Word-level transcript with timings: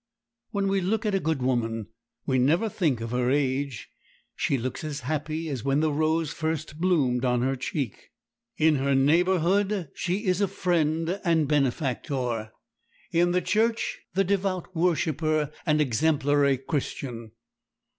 When 0.49 0.67
we 0.67 0.81
look 0.81 1.05
at 1.05 1.13
a 1.13 1.19
good 1.19 1.43
woman 1.43 1.89
we 2.25 2.39
never 2.39 2.69
think 2.69 3.01
of 3.01 3.11
her 3.11 3.29
age; 3.29 3.87
she 4.35 4.57
looks 4.57 4.83
as 4.83 5.01
happy 5.01 5.47
as 5.47 5.63
when 5.63 5.79
the 5.79 5.91
rose 5.93 6.33
first 6.33 6.79
bloomed 6.79 7.23
on 7.23 7.43
her 7.43 7.55
cheek. 7.55 8.09
In 8.57 8.77
her 8.77 8.95
neighborhood 8.95 9.91
she 9.93 10.25
is 10.25 10.41
a 10.41 10.47
friend 10.47 11.21
and 11.23 11.47
benefactor; 11.47 12.51
in 13.11 13.29
the 13.29 13.41
Church, 13.41 13.99
the 14.15 14.23
devout 14.23 14.75
worshiper 14.75 15.51
and 15.67 15.79
exemplary 15.79 16.57
Christian. 16.57 17.33